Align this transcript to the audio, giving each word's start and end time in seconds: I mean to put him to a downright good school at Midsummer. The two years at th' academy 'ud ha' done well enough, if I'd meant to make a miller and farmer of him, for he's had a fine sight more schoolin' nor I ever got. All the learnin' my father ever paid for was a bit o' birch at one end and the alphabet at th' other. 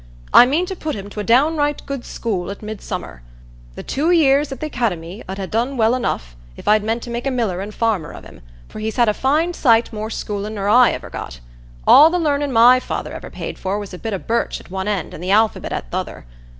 I 0.33 0.47
mean 0.47 0.65
to 0.65 0.75
put 0.75 0.95
him 0.95 1.11
to 1.11 1.19
a 1.19 1.23
downright 1.23 1.85
good 1.85 2.03
school 2.05 2.49
at 2.49 2.63
Midsummer. 2.63 3.21
The 3.75 3.83
two 3.83 4.09
years 4.09 4.51
at 4.51 4.59
th' 4.59 4.63
academy 4.63 5.23
'ud 5.29 5.37
ha' 5.37 5.45
done 5.47 5.77
well 5.77 5.93
enough, 5.93 6.35
if 6.57 6.67
I'd 6.67 6.83
meant 6.83 7.03
to 7.03 7.11
make 7.11 7.27
a 7.27 7.29
miller 7.29 7.61
and 7.61 7.71
farmer 7.71 8.09
of 8.11 8.23
him, 8.23 8.41
for 8.67 8.79
he's 8.79 8.95
had 8.95 9.09
a 9.09 9.13
fine 9.13 9.53
sight 9.53 9.93
more 9.93 10.09
schoolin' 10.09 10.55
nor 10.55 10.67
I 10.69 10.89
ever 10.89 11.11
got. 11.11 11.39
All 11.85 12.09
the 12.09 12.17
learnin' 12.17 12.51
my 12.51 12.79
father 12.79 13.13
ever 13.13 13.29
paid 13.29 13.59
for 13.59 13.77
was 13.77 13.93
a 13.93 13.99
bit 13.99 14.15
o' 14.15 14.17
birch 14.17 14.59
at 14.59 14.71
one 14.71 14.87
end 14.87 15.13
and 15.13 15.23
the 15.23 15.29
alphabet 15.29 15.71
at 15.71 15.91
th' 15.91 15.95
other. 15.97 16.25